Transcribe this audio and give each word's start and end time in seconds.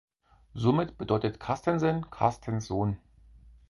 Somit 0.55 0.97
bedeutet 0.97 1.39
Carstensen 1.39 2.09
"Carstens 2.09 2.65
Sohn". 2.65 2.97